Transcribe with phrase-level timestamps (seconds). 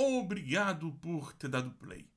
[0.00, 2.08] Obrigado por ter dado play.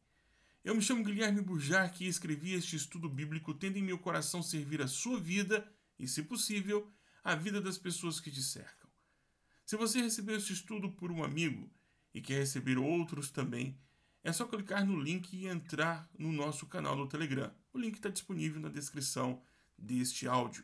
[0.64, 4.84] Eu me chamo Guilherme Burjac e escrevi este estudo bíblico tendo em meu coração servir
[4.84, 6.88] a sua vida e, se possível,
[7.24, 8.88] a vida das pessoas que te cercam.
[9.66, 11.72] Se você recebeu este estudo por um amigo
[12.14, 13.76] e quer receber outros também,
[14.24, 17.52] é só clicar no link e entrar no nosso canal do Telegram.
[17.74, 19.42] O link está disponível na descrição
[19.76, 20.64] deste áudio.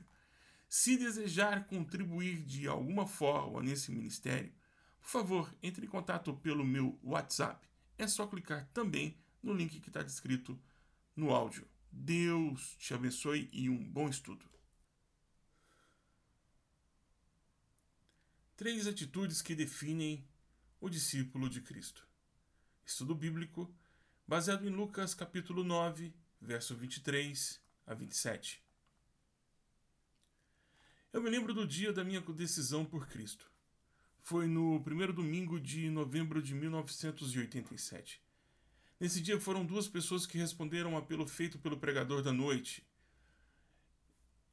[0.69, 4.53] Se desejar contribuir de alguma forma nesse ministério,
[5.07, 7.65] por favor, entre em contato pelo meu WhatsApp.
[7.97, 10.61] É só clicar também no link que está descrito
[11.15, 11.65] no áudio.
[11.89, 14.45] Deus te abençoe e um bom estudo.
[18.57, 20.27] Três atitudes que definem
[20.77, 22.05] o discípulo de Cristo.
[22.85, 23.73] Estudo bíblico
[24.27, 28.61] baseado em Lucas capítulo 9, verso 23 a 27.
[31.13, 33.49] Eu me lembro do dia da minha decisão por Cristo.
[34.27, 38.21] Foi no primeiro domingo de novembro de 1987.
[38.99, 42.85] Nesse dia foram duas pessoas que responderam ao apelo feito pelo pregador da noite.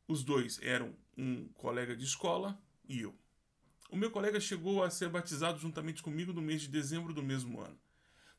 [0.07, 2.57] Os dois eram um colega de escola
[2.89, 3.19] e eu.
[3.91, 7.61] O meu colega chegou a ser batizado juntamente comigo no mês de dezembro do mesmo
[7.61, 7.77] ano.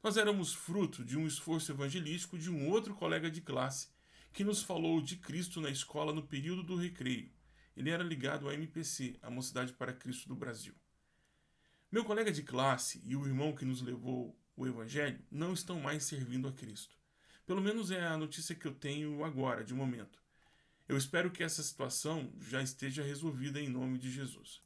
[0.02, 3.90] Nós éramos fruto de um esforço evangelístico de um outro colega de classe
[4.32, 7.30] que nos falou de Cristo na escola no período do recreio.
[7.76, 10.74] Ele era ligado à MPC, a Mocidade para Cristo do Brasil.
[11.96, 16.04] Meu colega de classe e o irmão que nos levou o Evangelho não estão mais
[16.04, 16.94] servindo a Cristo.
[17.46, 20.22] Pelo menos é a notícia que eu tenho agora, de momento.
[20.90, 24.60] Eu espero que essa situação já esteja resolvida em nome de Jesus.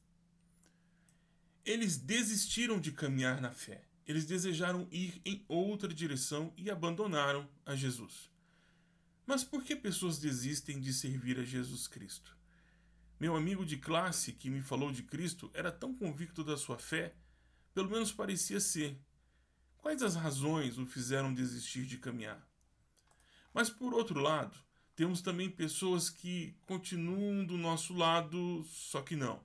[1.64, 3.84] Eles desistiram de caminhar na fé.
[4.08, 8.32] Eles desejaram ir em outra direção e abandonaram a Jesus.
[9.28, 12.39] Mas por que pessoas desistem de servir a Jesus Cristo?
[13.20, 17.14] Meu amigo de classe que me falou de Cristo era tão convicto da sua fé,
[17.74, 18.98] pelo menos parecia ser.
[19.78, 22.42] Quais as razões o fizeram desistir de caminhar?
[23.54, 24.58] Mas por outro lado,
[24.96, 29.44] temos também pessoas que continuam do nosso lado, só que não.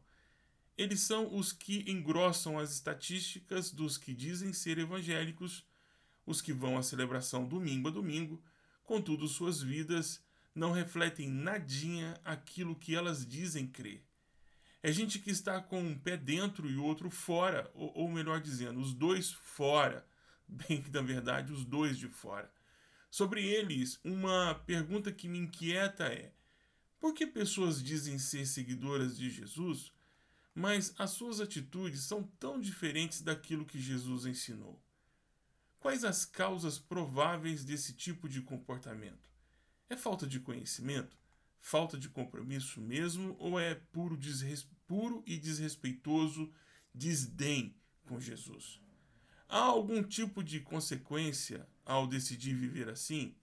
[0.79, 5.67] Eles são os que engrossam as estatísticas dos que dizem ser evangélicos,
[6.25, 8.41] os que vão à celebração domingo a domingo,
[8.85, 10.23] contudo suas vidas
[10.55, 14.05] não refletem nadinha aquilo que elas dizem crer.
[14.83, 18.79] É gente que está com um pé dentro e outro fora, ou, ou melhor dizendo,
[18.79, 20.07] os dois fora.
[20.47, 22.53] Bem que, na verdade, os dois de fora.
[23.11, 26.33] Sobre eles, uma pergunta que me inquieta é:
[27.01, 29.91] por que pessoas dizem ser seguidoras de Jesus,
[30.55, 34.83] mas as suas atitudes são tão diferentes daquilo que Jesus ensinou?
[35.81, 39.34] Quais as causas prováveis desse tipo de comportamento?
[39.89, 41.17] É falta de conhecimento?
[41.61, 43.37] Falta de compromisso mesmo?
[43.39, 44.69] Ou é puro, desres...
[44.87, 46.53] puro e desrespeitoso
[46.95, 47.75] desdém
[48.07, 48.81] com Jesus?
[49.49, 53.37] Há algum tipo de consequência ao decidir viver assim?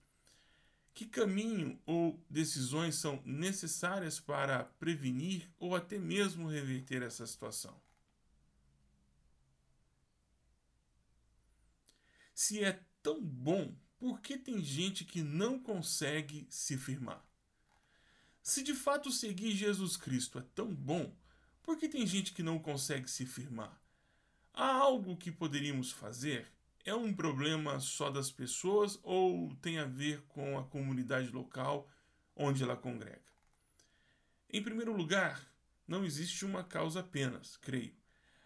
[0.94, 7.80] Que caminho ou decisões são necessárias para prevenir ou até mesmo reverter essa situação?
[12.34, 17.24] Se é tão bom por que tem gente que não consegue se firmar?
[18.42, 21.14] Se de fato seguir Jesus Cristo é tão bom,
[21.62, 23.80] por que tem gente que não consegue se firmar?
[24.52, 26.50] Há algo que poderíamos fazer?
[26.84, 31.88] É um problema só das pessoas ou tem a ver com a comunidade local
[32.34, 33.22] onde ela congrega?
[34.50, 35.48] Em primeiro lugar,
[35.86, 37.94] não existe uma causa apenas, creio.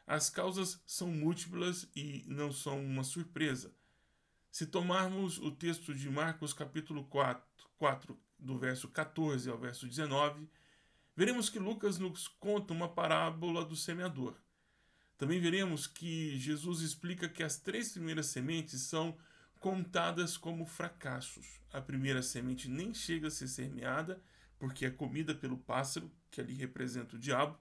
[0.06, 3.74] As causas são múltiplas e não são uma surpresa.
[4.56, 7.44] Se tomarmos o texto de Marcos capítulo 4,
[7.76, 10.48] 4, do verso 14 ao verso 19,
[11.14, 14.34] veremos que Lucas nos conta uma parábola do semeador.
[15.18, 19.18] Também veremos que Jesus explica que as três primeiras sementes são
[19.60, 21.60] contadas como fracassos.
[21.70, 24.22] A primeira semente nem chega a ser semeada,
[24.58, 27.60] porque é comida pelo pássaro, que ali representa o diabo.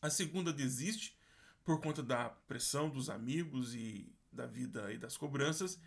[0.00, 1.14] A segunda desiste
[1.62, 5.78] por conta da pressão dos amigos e da vida e das cobranças.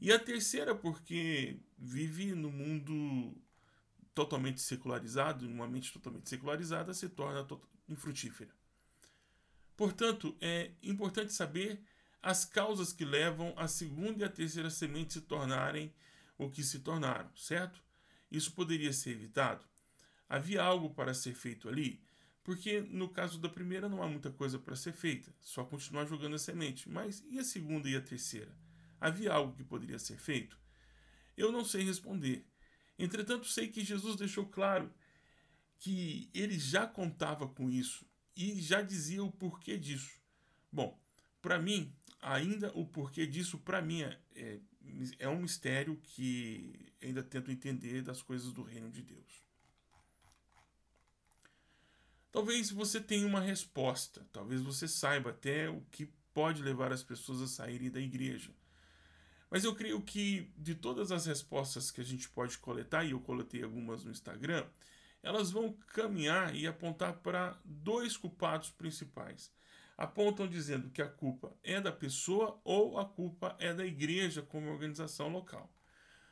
[0.00, 3.34] E a terceira, porque vive no mundo
[4.14, 7.46] totalmente secularizado, numa mente totalmente secularizada, se torna
[7.88, 8.50] infrutífera.
[9.76, 11.82] Portanto, é importante saber
[12.22, 15.92] as causas que levam a segunda e a terceira semente se tornarem
[16.38, 17.82] o que se tornaram, certo?
[18.30, 19.64] Isso poderia ser evitado.
[20.28, 22.02] Havia algo para ser feito ali,
[22.44, 26.36] porque no caso da primeira não há muita coisa para ser feita, só continuar jogando
[26.36, 26.88] a semente.
[26.88, 28.54] Mas e a segunda e a terceira?
[29.00, 30.58] Havia algo que poderia ser feito?
[31.36, 32.46] Eu não sei responder.
[32.98, 34.92] Entretanto, sei que Jesus deixou claro
[35.78, 38.06] que ele já contava com isso
[38.36, 40.12] e já dizia o porquê disso.
[40.70, 41.00] Bom,
[41.40, 44.60] para mim, ainda o porquê disso, para mim, é, é,
[45.18, 49.44] é um mistério que ainda tento entender das coisas do reino de Deus.
[52.34, 57.40] Talvez você tenha uma resposta, talvez você saiba até o que pode levar as pessoas
[57.40, 58.50] a saírem da igreja.
[59.48, 63.20] Mas eu creio que de todas as respostas que a gente pode coletar, e eu
[63.20, 64.66] coletei algumas no Instagram,
[65.22, 69.52] elas vão caminhar e apontar para dois culpados principais.
[69.96, 74.72] Apontam dizendo que a culpa é da pessoa ou a culpa é da igreja como
[74.72, 75.72] organização local.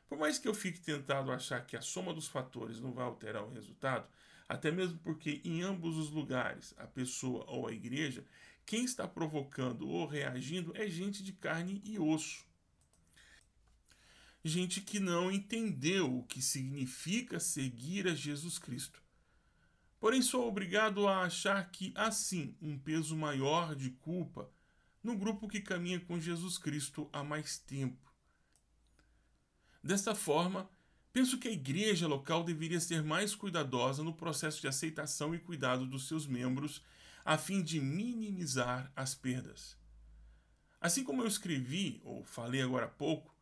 [0.08, 3.44] Por mais que eu fique tentado achar que a soma dos fatores não vai alterar
[3.44, 4.08] o resultado,
[4.52, 8.24] até mesmo porque em ambos os lugares, a pessoa ou a igreja,
[8.66, 12.44] quem está provocando ou reagindo é gente de carne e osso.
[14.44, 19.02] Gente que não entendeu o que significa seguir a Jesus Cristo.
[19.98, 24.50] Porém, sou obrigado a achar que há sim um peso maior de culpa
[25.02, 28.12] no grupo que caminha com Jesus Cristo há mais tempo.
[29.82, 30.68] Desta forma,
[31.12, 35.84] Penso que a igreja local deveria ser mais cuidadosa no processo de aceitação e cuidado
[35.84, 36.82] dos seus membros,
[37.22, 39.76] a fim de minimizar as perdas.
[40.80, 43.32] Assim como eu escrevi, ou falei agora há pouco,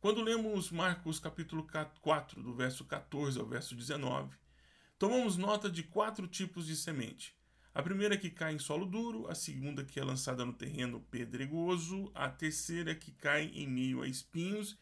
[0.00, 1.66] quando lemos Marcos capítulo
[2.00, 4.36] 4, do verso 14 ao verso 19,
[4.96, 7.34] tomamos nota de quatro tipos de semente.
[7.74, 12.12] A primeira que cai em solo duro, a segunda que é lançada no terreno pedregoso,
[12.14, 14.78] a terceira que cai em meio a espinhos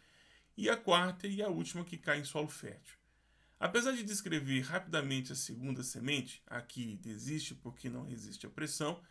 [0.56, 2.96] e a quarta e a última que cai em solo fértil.
[3.58, 9.02] Apesar de descrever rapidamente a segunda semente, a que desiste porque não resiste à pressão,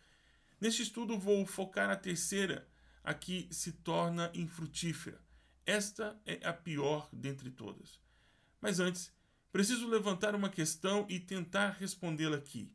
[0.61, 2.67] neste estudo vou focar a terceira,
[3.03, 5.19] a que se torna infrutífera.
[5.65, 7.99] Esta é a pior dentre todas.
[8.61, 9.11] Mas antes,
[9.51, 12.71] preciso levantar uma questão e tentar respondê-la aqui.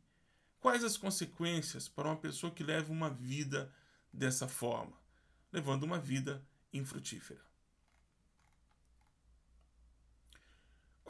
[0.59, 3.73] Quais as consequências para uma pessoa que leva uma vida
[4.11, 4.97] dessa forma,
[5.51, 7.50] levando uma vida infrutífera?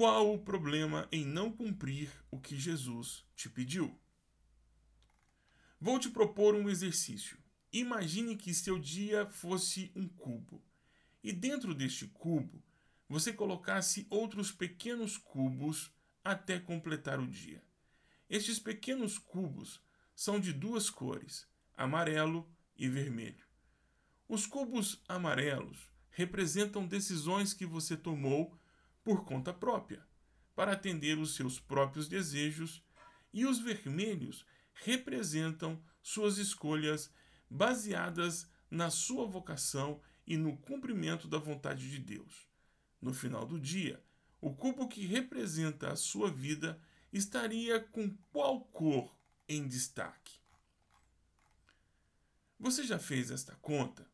[0.02, 3.96] Qual o problema em não cumprir o que Jesus te pediu?
[5.80, 7.38] Vou te propor um exercício.
[7.72, 10.60] Imagine que seu dia fosse um cubo
[11.24, 12.64] e dentro deste cubo
[13.08, 15.94] você colocasse outros pequenos cubos
[16.24, 17.64] até completar o dia.
[18.28, 19.80] Estes pequenos cubos
[20.16, 21.48] são de duas cores,
[21.78, 23.46] amarelo e vermelho.
[24.28, 28.60] Os cubos amarelos representam decisões que você tomou
[29.04, 30.06] por conta própria,
[30.56, 32.84] para atender os seus próprios desejos,
[33.34, 37.12] e os vermelhos representam suas escolhas
[37.50, 42.50] baseadas na sua vocação e no cumprimento da vontade de Deus.
[43.02, 44.04] No final do dia,
[44.40, 46.82] o cubo que representa a sua vida
[47.12, 49.16] estaria com qual cor
[49.48, 50.40] em destaque?
[52.60, 54.11] Você já fez esta conta?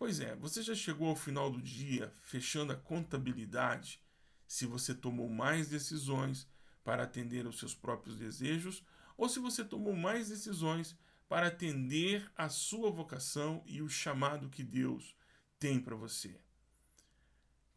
[0.00, 4.00] Pois é, você já chegou ao final do dia fechando a contabilidade
[4.46, 6.48] se você tomou mais decisões
[6.82, 8.82] para atender aos seus próprios desejos
[9.14, 10.96] ou se você tomou mais decisões
[11.28, 15.14] para atender à sua vocação e o chamado que Deus
[15.58, 16.40] tem para você.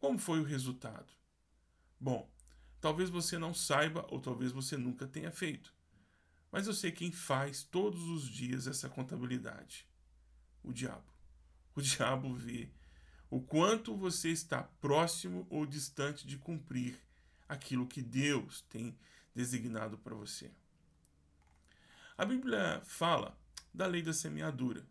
[0.00, 1.12] Como foi o resultado?
[2.00, 2.26] Bom,
[2.80, 5.74] talvez você não saiba ou talvez você nunca tenha feito.
[6.50, 9.86] Mas eu sei quem faz todos os dias essa contabilidade:
[10.62, 11.13] o diabo
[11.74, 12.70] o diabo vê
[13.30, 16.96] o quanto você está próximo ou distante de cumprir
[17.48, 18.96] aquilo que Deus tem
[19.34, 20.52] designado para você.
[22.16, 23.36] A Bíblia fala
[23.72, 24.86] da lei da semeadura.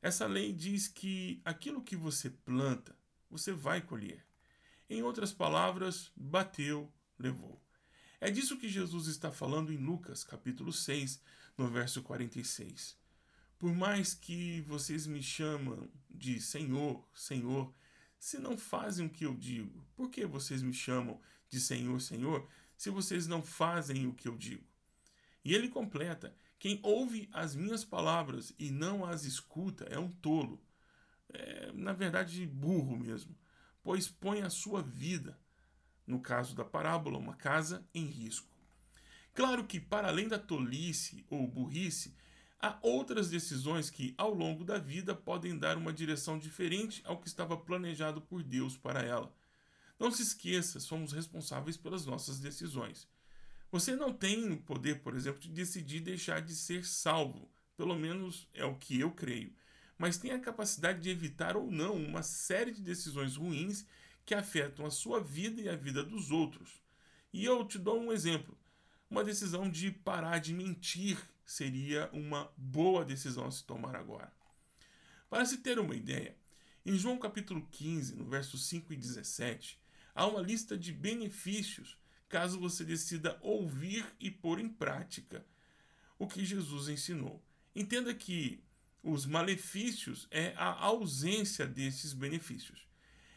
[0.00, 2.96] Essa lei diz que aquilo que você planta,
[3.28, 4.24] você vai colher.
[4.88, 7.60] Em outras palavras, bateu, levou.
[8.20, 11.20] É disso que Jesus está falando em Lucas, capítulo 6,
[11.58, 12.96] no verso 46.
[13.62, 17.72] Por mais que vocês me chamam de Senhor, Senhor,
[18.18, 22.48] se não fazem o que eu digo, por que vocês me chamam de Senhor, Senhor,
[22.76, 24.66] se vocês não fazem o que eu digo?
[25.44, 30.60] E ele completa: quem ouve as minhas palavras e não as escuta é um tolo.
[31.28, 33.32] É, na verdade, burro mesmo,
[33.80, 35.38] pois põe a sua vida,
[36.04, 38.50] no caso da parábola, uma casa, em risco.
[39.32, 42.12] Claro que, para além da tolice ou burrice,
[42.64, 47.26] Há outras decisões que, ao longo da vida, podem dar uma direção diferente ao que
[47.26, 49.34] estava planejado por Deus para ela.
[49.98, 53.08] Não se esqueça, somos responsáveis pelas nossas decisões.
[53.72, 58.48] Você não tem o poder, por exemplo, de decidir deixar de ser salvo, pelo menos
[58.54, 59.52] é o que eu creio,
[59.98, 63.84] mas tem a capacidade de evitar ou não uma série de decisões ruins
[64.24, 66.80] que afetam a sua vida e a vida dos outros.
[67.32, 68.56] E eu te dou um exemplo:
[69.12, 74.32] uma decisão de parar de mentir seria uma boa decisão a se tomar agora.
[75.28, 76.34] Para se ter uma ideia,
[76.86, 79.78] em João capítulo 15, no verso 5 e 17,
[80.14, 85.44] há uma lista de benefícios caso você decida ouvir e pôr em prática
[86.18, 87.44] o que Jesus ensinou.
[87.76, 88.64] Entenda que
[89.02, 92.88] os malefícios é a ausência desses benefícios.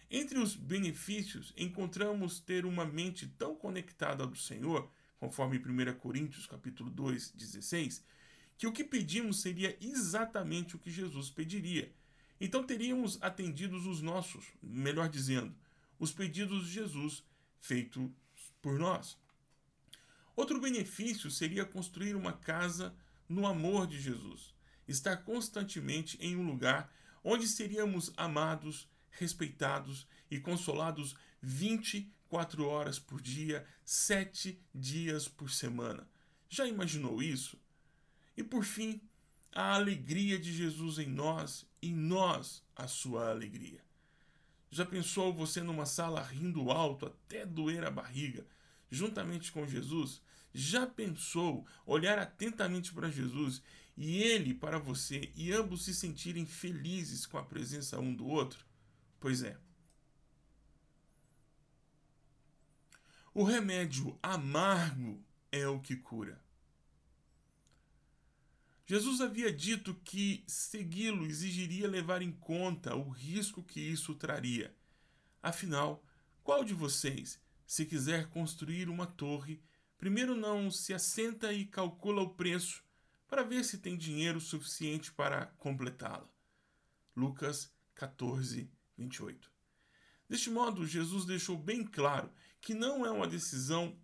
[0.10, 6.89] Entre os benefícios, encontramos ter uma mente tão conectada ao Senhor, conforme 1 Coríntios capítulo
[6.89, 8.03] 2, 16,
[8.57, 11.93] que o que pedimos seria exatamente o que Jesus pediria.
[12.39, 15.55] Então teríamos atendidos os nossos, melhor dizendo,
[15.98, 17.24] os pedidos de Jesus
[17.60, 18.10] feitos
[18.62, 19.17] por nós.
[20.36, 22.93] Outro benefício seria construir uma casa
[23.27, 24.53] no amor de Jesus,
[24.88, 26.93] estar constantemente em um lugar
[27.24, 31.15] onde seríamos amados, respeitados e consolados
[32.25, 36.08] 24 horas por dia, sete dias por semana.
[36.50, 37.58] Já imaginou isso?
[38.36, 39.00] E por fim,
[39.51, 43.79] a alegria de Jesus em nós e nós a sua alegria.
[44.70, 48.46] Já pensou você numa sala rindo alto até doer a barriga,
[48.89, 50.22] juntamente com Jesus?
[50.53, 53.62] Já pensou olhar atentamente para Jesus
[53.96, 58.65] e ele para você e ambos se sentirem felizes com a presença um do outro?
[59.20, 59.58] Pois é.
[63.38, 66.42] O remédio amargo é o que cura.
[68.88, 74.74] Jesus havia dito que segui-lo exigiria levar em conta o risco que isso traria.
[75.44, 76.01] Afinal,
[76.46, 77.38] qual de vocês,
[77.68, 79.62] se quiser construir uma torre,
[79.98, 82.86] primeiro não se assenta e calcula o preço
[83.27, 86.30] para ver se tem dinheiro suficiente para completá-la?
[87.13, 89.51] Lucas 14, 28.
[90.30, 92.32] Deste modo, Jesus deixou bem claro
[92.65, 93.98] que não é uma decisão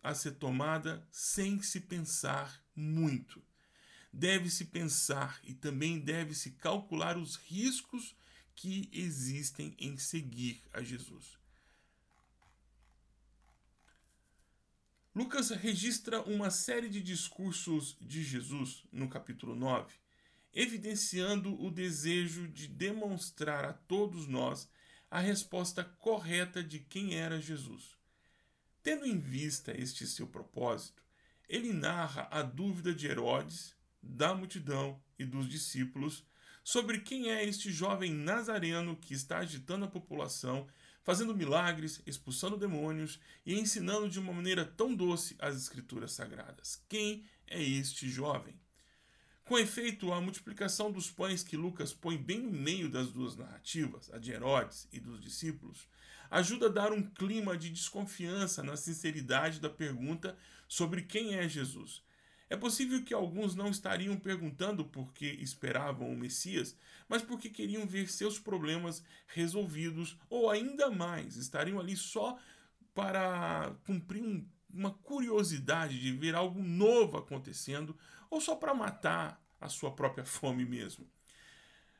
[0.00, 3.42] a ser tomada sem se pensar muito
[4.12, 8.14] deve-se pensar e também deve-se calcular os riscos
[8.54, 11.38] que existem em seguir a Jesus.
[15.14, 19.94] Lucas registra uma série de discursos de Jesus no capítulo 9,
[20.54, 24.68] evidenciando o desejo de demonstrar a todos nós
[25.10, 28.01] a resposta correta de quem era Jesus.
[28.82, 31.04] Tendo em vista este seu propósito,
[31.48, 36.26] ele narra a dúvida de Herodes da multidão e dos discípulos
[36.64, 40.66] sobre quem é este jovem nazareno que está agitando a população,
[41.02, 46.82] fazendo milagres, expulsando demônios e ensinando de uma maneira tão doce as escrituras sagradas.
[46.88, 48.58] Quem é este jovem?
[49.52, 54.10] Com efeito, a multiplicação dos pães que Lucas põe bem no meio das duas narrativas,
[54.10, 55.86] a de Herodes e dos discípulos,
[56.30, 62.02] ajuda a dar um clima de desconfiança na sinceridade da pergunta sobre quem é Jesus.
[62.48, 66.74] É possível que alguns não estariam perguntando porque esperavam o Messias,
[67.06, 72.38] mas porque queriam ver seus problemas resolvidos, ou ainda mais, estariam ali só
[72.94, 77.94] para cumprir um, uma curiosidade de ver algo novo acontecendo,
[78.30, 81.08] ou só para matar a sua própria fome mesmo.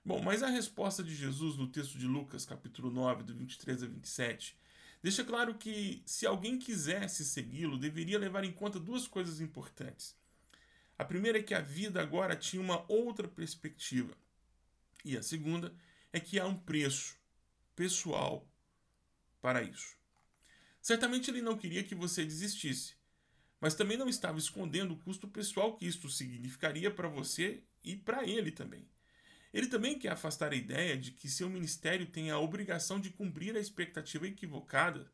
[0.04, 3.86] Bom, mas a resposta de Jesus no texto de Lucas, capítulo 9, do 23 a
[3.86, 4.58] 27,
[5.00, 10.16] deixa claro que se alguém quisesse segui-lo, deveria levar em conta duas coisas importantes.
[10.98, 14.12] A primeira é que a vida agora tinha uma outra perspectiva.
[15.04, 15.72] E a segunda
[16.12, 17.16] é que há um preço
[17.74, 18.46] pessoal
[19.40, 19.96] para isso.
[20.80, 22.94] Certamente ele não queria que você desistisse,
[23.62, 28.26] mas também não estava escondendo o custo pessoal que isto significaria para você e para
[28.26, 28.88] ele também.
[29.54, 33.54] Ele também quer afastar a ideia de que seu ministério tem a obrigação de cumprir
[33.54, 35.08] a expectativa equivocada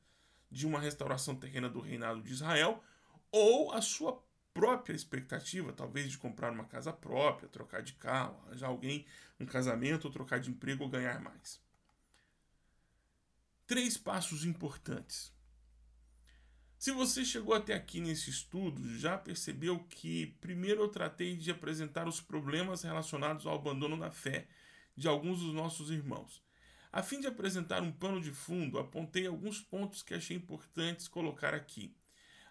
[0.50, 2.83] de uma restauração terrena do reinado de Israel
[3.31, 4.19] ou a sua
[4.55, 9.05] própria expectativa, talvez de comprar uma casa própria, trocar de carro, arranjar alguém,
[9.38, 11.61] um casamento, ou trocar de emprego ou ganhar mais.
[13.67, 15.37] Três passos importantes.
[16.79, 22.07] Se você chegou até aqui nesse estudo, já percebeu que primeiro eu tratei de apresentar
[22.07, 24.47] os problemas relacionados ao abandono da fé
[24.97, 26.41] de alguns dos nossos irmãos.
[26.93, 31.53] A fim de apresentar um pano de fundo, apontei alguns pontos que achei importantes colocar
[31.53, 31.93] aqui.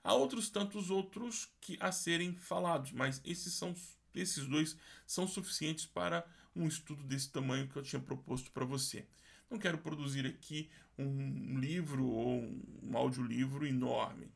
[0.03, 3.73] Há outros tantos outros que a serem falados, mas esses são
[4.13, 9.07] esses dois são suficientes para um estudo desse tamanho que eu tinha proposto para você.
[9.49, 12.41] Não quero produzir aqui um livro ou
[12.83, 14.31] um audiolivro enorme.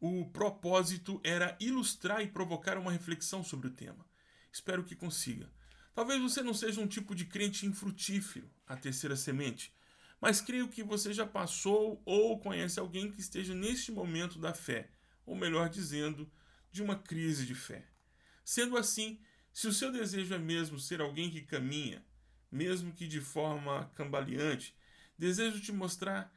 [0.00, 4.04] O propósito era ilustrar e provocar uma reflexão sobre o tema.
[4.52, 5.50] Espero que consiga.
[5.94, 9.72] Talvez você não seja um tipo de crente infrutífero, a terceira semente,
[10.20, 14.88] mas creio que você já passou ou conhece alguém que esteja neste momento da fé,
[15.26, 16.30] ou melhor dizendo,
[16.70, 17.86] de uma crise de fé.
[18.44, 19.20] Sendo assim,
[19.52, 22.04] se o seu desejo é mesmo ser alguém que caminha,
[22.50, 24.74] mesmo que de forma cambaleante,
[25.18, 26.32] desejo te mostrar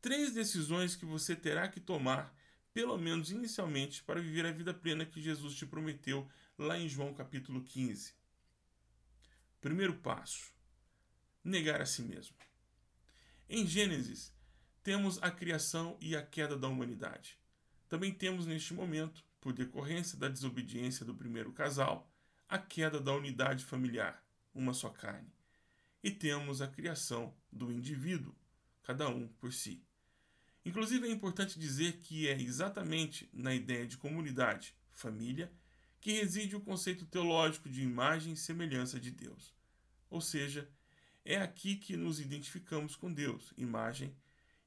[0.00, 2.34] três decisões que você terá que tomar,
[2.72, 6.28] pelo menos inicialmente, para viver a vida plena que Jesus te prometeu
[6.58, 8.14] lá em João capítulo 15.
[9.60, 10.52] Primeiro passo:
[11.42, 12.36] negar a si mesmo.
[13.48, 14.32] Em Gênesis,
[14.82, 17.38] temos a criação e a queda da humanidade.
[17.88, 22.10] Também temos neste momento, por decorrência da desobediência do primeiro casal,
[22.48, 25.35] a queda da unidade familiar, uma só carne.
[26.06, 28.32] E temos a criação do indivíduo,
[28.84, 29.82] cada um por si.
[30.64, 35.52] Inclusive é importante dizer que é exatamente na ideia de comunidade, família,
[36.00, 39.52] que reside o conceito teológico de imagem e semelhança de Deus.
[40.08, 40.70] Ou seja,
[41.24, 44.16] é aqui que nos identificamos com Deus, imagem,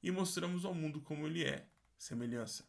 [0.04, 1.66] e mostramos ao mundo como ele é,
[1.98, 2.68] semelhança.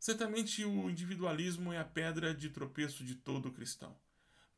[0.00, 3.94] Certamente o individualismo é a pedra de tropeço de todo cristão.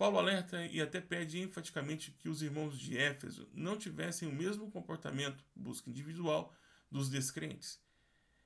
[0.00, 4.71] Paulo alerta e até pede enfaticamente que os irmãos de Éfeso não tivessem o mesmo
[4.71, 6.57] comportamento, busca individual,
[6.90, 7.78] dos descrentes.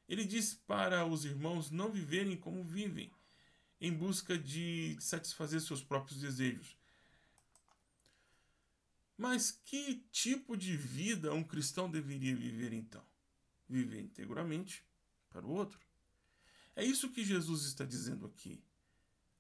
[0.09, 3.09] Ele diz para os irmãos não viverem como vivem,
[3.81, 6.77] em busca de satisfazer seus próprios desejos.
[9.17, 13.07] Mas que tipo de vida um cristão deveria viver então?
[13.69, 14.85] Viver integramente
[15.31, 15.79] para o outro.
[16.75, 18.61] É isso que Jesus está dizendo aqui.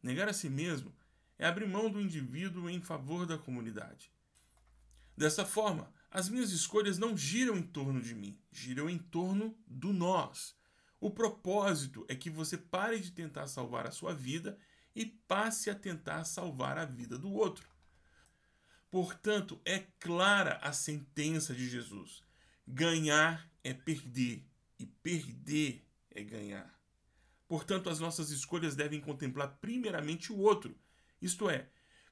[0.00, 0.94] Negar a si mesmo
[1.38, 4.10] é abrir mão do indivíduo em favor da comunidade.
[5.16, 9.92] Dessa forma, as minhas escolhas não giram em torno de mim, giram em torno do
[9.92, 10.56] nós.
[11.00, 14.58] O propósito é que você pare de tentar salvar a sua vida
[14.94, 17.68] e passe a tentar salvar a vida do outro.
[18.90, 22.22] Portanto, é clara a sentença de Jesus:
[22.66, 24.46] ganhar é perder
[24.78, 26.72] e perder é ganhar.
[27.48, 30.78] Portanto, as nossas escolhas devem contemplar primeiramente o outro,
[31.24, 31.66] isto é,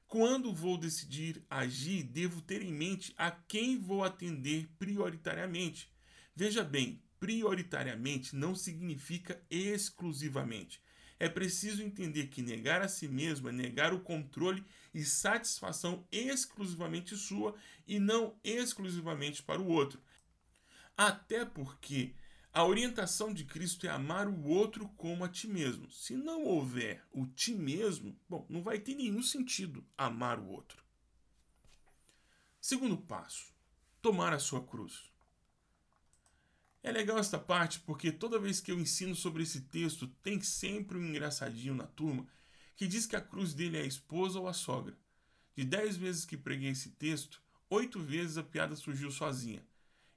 [0.07, 5.87] quando vou decidir agir, devo ter em mente a quem vou atender prioritariamente.
[6.35, 10.81] Veja bem, prioritariamente não significa exclusivamente.
[11.19, 17.15] É preciso entender que negar a si mesmo é negar o controle e satisfação exclusivamente
[17.15, 17.55] sua
[17.87, 20.01] e não exclusivamente para o outro.
[20.97, 22.15] Até porque
[22.53, 25.89] a orientação de Cristo é amar o outro como a ti mesmo.
[25.89, 30.83] Se não houver o ti mesmo, bom, não vai ter nenhum sentido amar o outro.
[32.61, 33.51] Segundo passo:
[34.03, 35.11] tomar a sua cruz.
[36.83, 40.97] É legal esta parte porque toda vez que eu ensino sobre esse texto, tem sempre
[40.97, 42.27] um engraçadinho na turma
[42.75, 44.95] que diz que a cruz dele é a esposa ou a sogra.
[45.55, 49.65] De dez vezes que preguei esse texto, oito vezes a piada surgiu sozinha.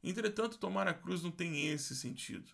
[0.03, 2.51] Entretanto, tomar a cruz não tem esse sentido.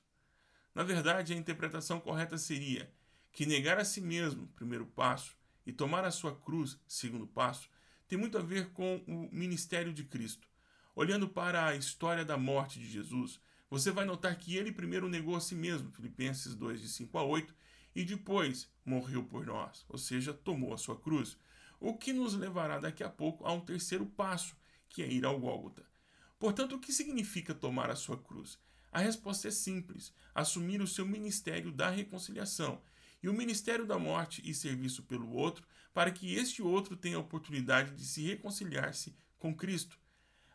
[0.75, 2.91] Na verdade, a interpretação correta seria
[3.31, 7.69] que negar a si mesmo, primeiro passo, e tomar a sua cruz, segundo passo,
[8.09, 10.47] tem muito a ver com o ministério de Cristo.
[10.95, 15.35] Olhando para a história da morte de Jesus, você vai notar que ele primeiro negou
[15.35, 17.55] a si mesmo, Filipenses 2, de 5 a 8,
[17.95, 21.39] e depois morreu por nós, ou seja, tomou a sua cruz.
[21.81, 24.55] O que nos levará daqui a pouco a um terceiro passo,
[24.89, 25.83] que é ir ao Gólgota.
[26.43, 28.59] Portanto, o que significa tomar a sua cruz?
[28.91, 32.83] A resposta é simples: assumir o seu ministério da reconciliação
[33.23, 37.21] e o ministério da morte e serviço pelo outro, para que este outro tenha a
[37.21, 39.97] oportunidade de se reconciliar-se com Cristo.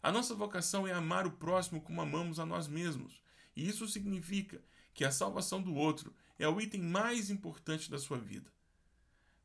[0.03, 3.21] A nossa vocação é amar o próximo como amamos a nós mesmos,
[3.55, 4.61] e isso significa
[4.93, 8.51] que a salvação do outro é o item mais importante da sua vida.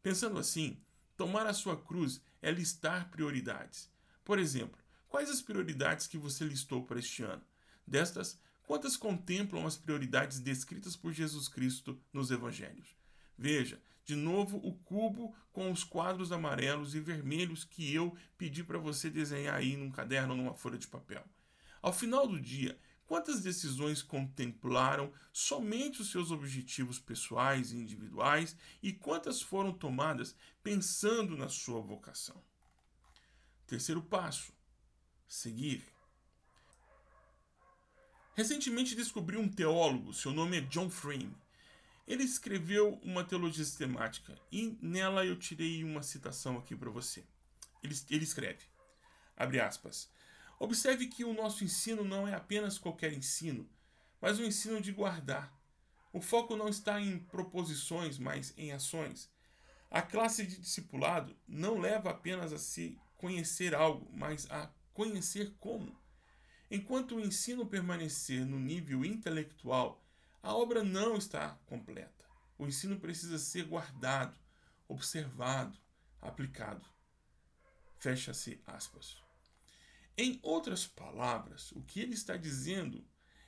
[0.03, 0.83] Pensando assim,
[1.17, 3.89] tomar a sua cruz é listar prioridades.
[4.25, 4.82] Por exemplo,
[5.13, 7.43] Quais as prioridades que você listou para este ano?
[7.87, 12.97] Destas, quantas contemplam as prioridades descritas por Jesus Cristo nos Evangelhos?
[13.37, 18.79] Veja, de novo o cubo com os quadros amarelos e vermelhos que eu pedi para
[18.79, 21.23] você desenhar aí num caderno ou numa folha de papel.
[21.83, 28.95] Ao final do dia, quantas decisões contemplaram somente os seus objetivos pessoais e individuais e
[28.95, 32.43] quantas foram tomadas pensando na sua vocação?
[33.67, 34.55] Terceiro passo:
[35.33, 35.83] seguir.
[38.35, 41.35] Recentemente descobri um teólogo, seu nome é John Frame.
[42.07, 47.25] Ele escreveu uma teologia sistemática e nela eu tirei uma citação aqui para você.
[47.83, 48.67] Ele, ele escreve,
[49.35, 50.11] abre aspas,
[50.59, 53.67] Observe que o nosso ensino não é apenas qualquer ensino,
[54.21, 55.51] mas um ensino de guardar.
[56.13, 59.31] O foco não está em proposições, mas em ações.
[59.91, 65.97] A classe de discipulado não leva apenas a se conhecer algo, mas a conhecer como.
[66.71, 70.03] Enquanto o ensino permanecer no nível intelectual,
[70.43, 72.25] a obra não está completa.
[72.59, 74.39] O ensino precisa ser guardado,
[74.89, 75.79] observado,
[76.21, 76.85] aplicado.
[77.99, 79.17] Fecha-se aspas.
[80.17, 83.05] Em outras palavras, o que ele está dizendo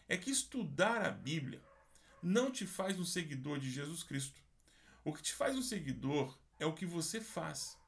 [0.09, 1.63] é que estudar a Bíblia
[2.23, 4.41] não te faz um seguidor de Jesus Cristo.
[5.05, 7.79] O que te faz um seguidor é o que você faz.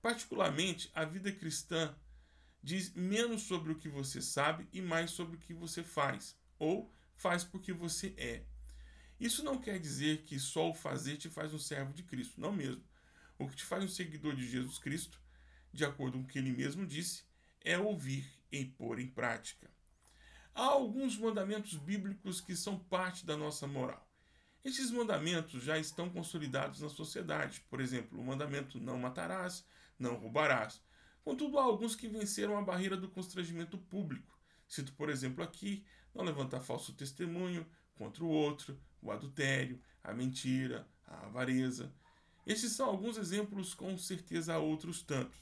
[0.00, 1.94] Particularmente, a vida cristã
[2.62, 6.92] diz menos sobre o que você sabe e mais sobre o que você faz, ou
[7.16, 8.44] faz porque você é.
[9.18, 12.52] Isso não quer dizer que só o fazer te faz um servo de Cristo, não
[12.52, 12.82] mesmo.
[13.38, 15.20] O que te faz um seguidor de Jesus Cristo,
[15.72, 17.24] de acordo com o que ele mesmo disse,
[17.64, 19.70] é ouvir e pôr em prática.
[20.54, 24.06] Há alguns mandamentos bíblicos que são parte da nossa moral.
[24.64, 27.64] Estes mandamentos já estão consolidados na sociedade.
[27.68, 29.64] Por exemplo, o mandamento não matarás,
[29.98, 30.80] não roubarás.
[31.24, 34.38] Contudo, há alguns que venceram a barreira do constrangimento público.
[34.68, 40.86] Cito, por exemplo, aqui: não levantar falso testemunho contra o outro, o adultério, a mentira,
[41.06, 41.92] a avareza.
[42.44, 45.38] Estes são alguns exemplos, com certeza há outros tantos.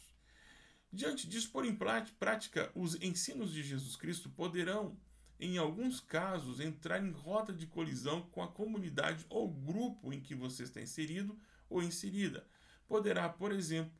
[0.93, 4.99] Diante disso, pôr em prática os ensinos de Jesus Cristo poderão,
[5.39, 10.35] em alguns casos, entrar em rota de colisão com a comunidade ou grupo em que
[10.35, 11.39] você está inserido
[11.71, 12.45] ou inserida.
[12.87, 13.93] Poderá, por exemplo,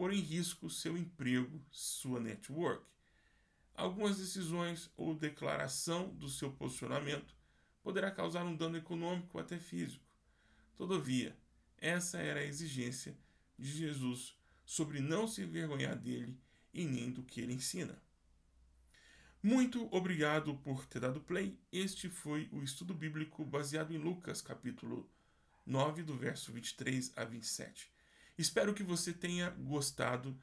[0.00, 2.82] pôr em risco seu emprego, sua network.
[3.74, 7.34] Algumas decisões ou declaração do seu posicionamento
[7.82, 10.02] poderá causar um dano econômico ou até físico.
[10.74, 11.36] Todavia,
[11.76, 13.14] essa era a exigência
[13.58, 14.34] de Jesus
[14.64, 16.34] sobre não se envergonhar dele
[16.72, 18.00] e nem do que ele ensina.
[19.42, 21.58] Muito obrigado por ter dado play.
[21.70, 25.06] Este foi o estudo bíblico baseado em Lucas, capítulo
[25.66, 27.99] 9, do verso 23 a 27.
[28.40, 30.34] Espero que você tenha gostado,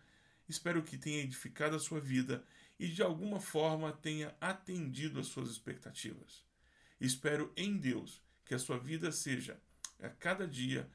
[0.47, 2.45] espero que tenha edificado a sua vida
[2.77, 6.45] e de alguma forma tenha atendido às suas expectativas.
[7.01, 9.59] Espero em Deus que a sua vida seja,
[9.99, 10.87] a cada dia,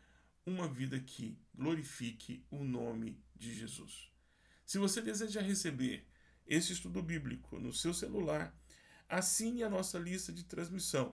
[0.47, 4.09] uma vida que glorifique o nome de Jesus.
[4.65, 6.07] Se você deseja receber
[6.47, 8.57] esse estudo bíblico no seu celular,
[9.09, 11.13] assine a nossa lista de transmissão.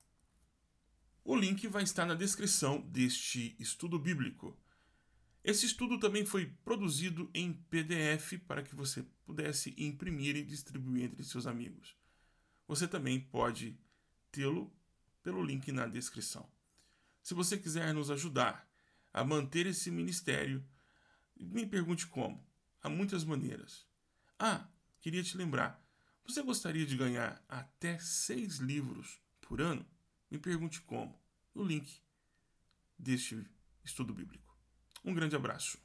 [1.26, 4.56] O link vai estar na descrição deste estudo bíblico.
[5.44, 11.24] Esse estudo também foi produzido em PDF para que você pudesse imprimir e distribuir entre
[11.24, 11.96] seus amigos.
[12.68, 13.80] Você também pode
[14.32, 14.72] tê-lo
[15.24, 16.48] pelo link na descrição.
[17.22, 18.70] Se você quiser nos ajudar
[19.14, 20.64] a manter esse ministério,
[21.36, 22.46] me pergunte como.
[22.82, 23.86] Há muitas maneiras.
[24.38, 24.68] Ah,
[25.00, 25.84] queria te lembrar:
[26.26, 29.86] você gostaria de ganhar até seis livros por ano?
[30.30, 31.20] Me pergunte como.
[31.56, 32.02] No link
[32.98, 33.44] deste
[33.84, 34.49] estudo bíblico.
[35.04, 35.78] Um grande abraço.